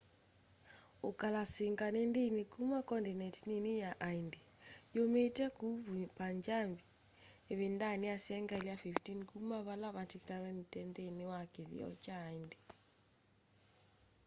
ukalasinga 1.09 1.85
ni 1.93 2.01
ndini 2.09 2.43
kuma 2.53 2.79
condineti 2.89 3.41
nini 3.49 3.71
ya 3.83 3.91
aindi 4.09 4.39
yumite 4.95 5.45
kuu 5.57 5.77
punjab 6.17 6.71
ivindani 7.53 8.05
ya 8.11 8.17
sengyali 8.25 8.67
ya 8.71 8.75
15 8.83 9.23
kuma 9.31 9.57
vala 9.67 9.87
matilikanile 9.97 10.79
nthini 10.89 11.23
wa 11.31 11.41
kithio 11.53 11.89
kya 12.03 12.19
hindu 12.33 12.59